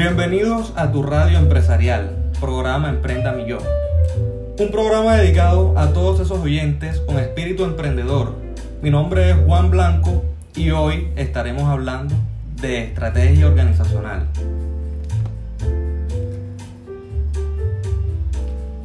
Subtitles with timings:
[0.00, 3.60] Bienvenidos a tu radio empresarial, programa Emprenda Millón.
[4.58, 8.34] Un programa dedicado a todos esos oyentes con espíritu emprendedor.
[8.80, 10.24] Mi nombre es Juan Blanco
[10.56, 12.14] y hoy estaremos hablando
[12.62, 14.26] de estrategia organizacional.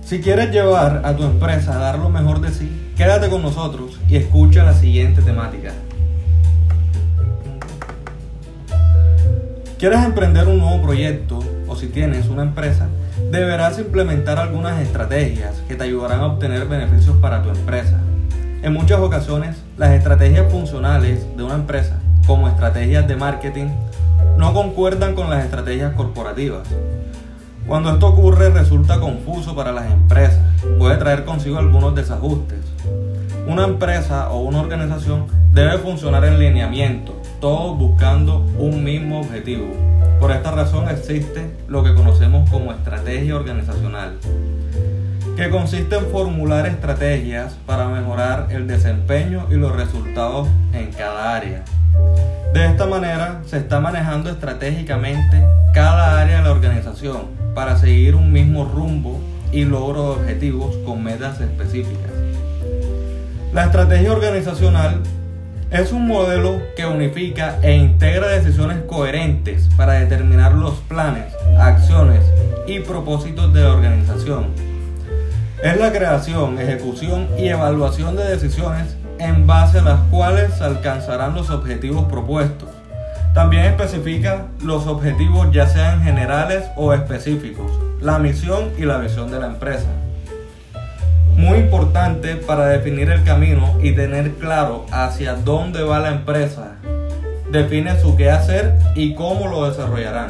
[0.04, 4.02] Si quieres llevar a tu empresa a dar lo mejor de sí, quédate con nosotros
[4.10, 5.72] y escucha la siguiente temática.
[9.86, 12.88] ¿Quieres emprender un nuevo proyecto o si tienes una empresa?
[13.30, 18.00] Deberás implementar algunas estrategias que te ayudarán a obtener beneficios para tu empresa.
[18.64, 23.68] En muchas ocasiones, las estrategias funcionales de una empresa, como estrategias de marketing,
[24.40, 26.68] no concuerdan con las estrategias corporativas.
[27.68, 30.42] Cuando esto ocurre resulta confuso para las empresas,
[30.80, 32.58] puede traer consigo algunos desajustes.
[33.46, 39.68] Una empresa o una organización debe funcionar en lineamiento, todos buscando un mismo objetivo.
[40.20, 44.18] Por esta razón existe lo que conocemos como estrategia organizacional,
[45.36, 51.64] que consiste en formular estrategias para mejorar el desempeño y los resultados en cada área.
[52.54, 58.32] De esta manera se está manejando estratégicamente cada área de la organización para seguir un
[58.32, 59.20] mismo rumbo
[59.52, 62.12] y logro de objetivos con metas específicas.
[63.54, 65.02] La estrategia organizacional
[65.76, 71.26] es un modelo que unifica e integra decisiones coherentes para determinar los planes,
[71.60, 72.24] acciones
[72.66, 74.48] y propósitos de la organización.
[75.62, 81.36] Es la creación, ejecución y evaluación de decisiones en base a las cuales se alcanzarán
[81.36, 82.70] los objetivos propuestos.
[83.34, 89.40] También especifica los objetivos ya sean generales o específicos, la misión y la visión de
[89.42, 89.88] la empresa
[91.46, 96.78] muy importante para definir el camino y tener claro hacia dónde va la empresa.
[97.52, 100.30] Define su qué hacer y cómo lo desarrollarán.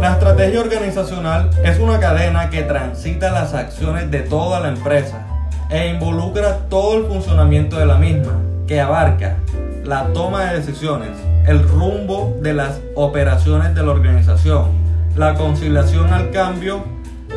[0.00, 5.24] La estrategia organizacional es una cadena que transita las acciones de toda la empresa
[5.70, 9.36] e involucra todo el funcionamiento de la misma, que abarca
[9.84, 11.16] la toma de decisiones,
[11.46, 14.72] el rumbo de las operaciones de la organización,
[15.14, 16.93] la conciliación al cambio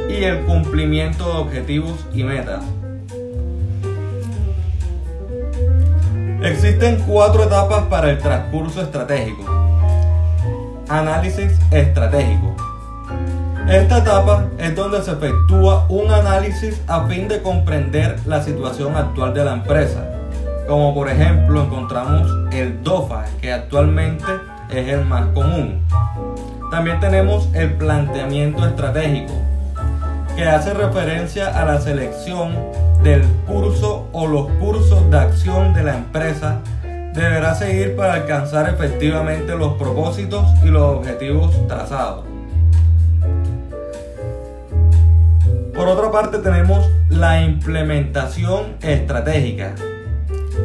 [0.09, 2.63] y el cumplimiento de objetivos y metas.
[6.41, 9.43] Existen cuatro etapas para el transcurso estratégico.
[10.87, 12.55] Análisis estratégico.
[13.69, 19.33] Esta etapa es donde se efectúa un análisis a fin de comprender la situación actual
[19.33, 20.05] de la empresa.
[20.67, 24.25] Como por ejemplo encontramos el DOFA, que actualmente
[24.69, 25.81] es el más común.
[26.71, 29.33] También tenemos el planteamiento estratégico,
[30.37, 32.55] que hace referencia a la selección
[33.01, 36.59] del curso o los cursos de acción de la empresa
[37.15, 42.23] deberá seguir para alcanzar efectivamente los propósitos y los objetivos trazados.
[45.73, 49.73] Por otra parte tenemos la implementación estratégica,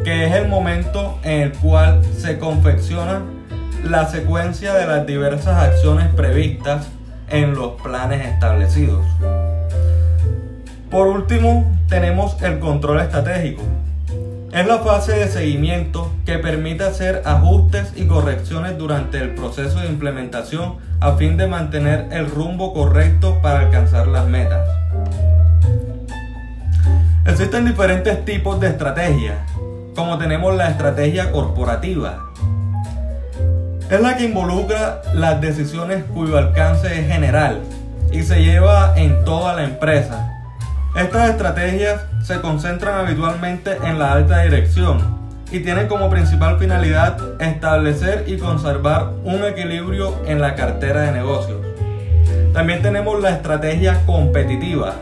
[0.03, 3.23] que es el momento en el cual se confecciona
[3.83, 6.87] la secuencia de las diversas acciones previstas
[7.31, 9.03] en los planes establecidos.
[10.93, 13.63] Por último, tenemos el control estratégico.
[14.51, 19.87] Es la fase de seguimiento que permite hacer ajustes y correcciones durante el proceso de
[19.87, 24.69] implementación a fin de mantener el rumbo correcto para alcanzar las metas.
[27.25, 29.39] Existen diferentes tipos de estrategias,
[29.95, 32.19] como tenemos la estrategia corporativa.
[33.89, 37.61] Es la que involucra las decisiones cuyo alcance es general
[38.11, 40.32] y se lleva en toda la empresa
[40.95, 44.99] estas estrategias se concentran habitualmente en la alta dirección
[45.51, 51.61] y tienen como principal finalidad establecer y conservar un equilibrio en la cartera de negocios.
[52.53, 54.93] También tenemos la estrategia competitiva.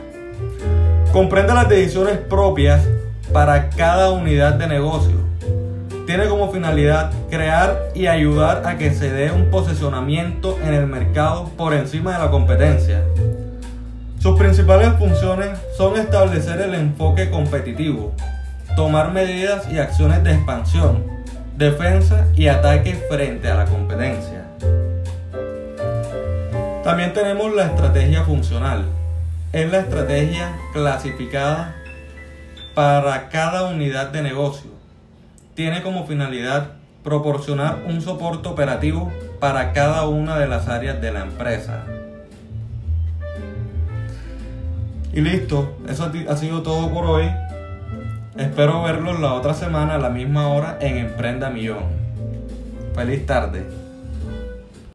[1.11, 2.81] Comprende las decisiones propias
[3.33, 5.15] para cada unidad de negocio.
[6.07, 11.49] Tiene como finalidad crear y ayudar a que se dé un posicionamiento en el mercado
[11.57, 13.03] por encima de la competencia
[14.21, 18.13] sus principales funciones son establecer el enfoque competitivo,
[18.75, 21.03] tomar medidas y acciones de expansión,
[21.57, 24.45] defensa y ataque frente a la competencia.
[26.83, 28.85] También tenemos la estrategia funcional.
[29.53, 31.75] Es la estrategia clasificada
[32.75, 34.69] para cada unidad de negocio.
[35.55, 41.21] Tiene como finalidad proporcionar un soporte operativo para cada una de las áreas de la
[41.21, 41.85] empresa.
[45.13, 47.29] Y listo, eso ha sido todo por hoy.
[48.37, 51.83] Espero verlos la otra semana a la misma hora en Emprenda Millón.
[52.95, 53.80] Feliz tarde.